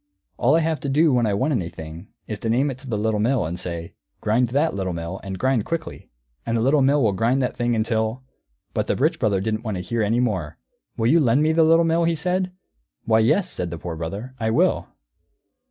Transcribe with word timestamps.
All 0.37 0.55
I 0.55 0.61
have 0.61 0.79
to 0.79 0.89
do 0.89 1.13
when 1.13 1.27
I 1.27 1.35
want 1.35 1.51
anything 1.53 2.07
is 2.25 2.39
to 2.39 2.49
name 2.49 2.71
it 2.71 2.79
to 2.79 2.89
the 2.89 2.97
Little 2.97 3.19
Mill, 3.19 3.45
and 3.45 3.59
say, 3.59 3.93
'Grind 4.19 4.49
that, 4.49 4.73
Little 4.73 4.93
Mill, 4.93 5.21
and 5.23 5.37
grind 5.37 5.63
quickly,' 5.63 6.09
and 6.43 6.57
the 6.57 6.61
Little 6.61 6.81
Mill 6.81 7.03
will 7.03 7.11
grind 7.11 7.39
that 7.43 7.55
thing 7.55 7.75
until" 7.75 8.23
But 8.73 8.87
the 8.87 8.95
Rich 8.95 9.19
Brother 9.19 9.39
didn't 9.39 9.61
wait 9.63 9.73
to 9.75 9.79
hear 9.81 10.01
any 10.01 10.19
more. 10.19 10.57
"Will 10.97 11.05
you 11.05 11.19
lend 11.19 11.43
me 11.43 11.51
the 11.51 11.61
Little 11.61 11.85
Mill?" 11.85 12.05
he 12.05 12.15
said. 12.15 12.51
"Why, 13.05 13.19
yes," 13.19 13.47
said 13.51 13.69
the 13.69 13.77
Poor 13.77 13.95
Brother, 13.95 14.33
"I 14.39 14.49
will." 14.49 14.87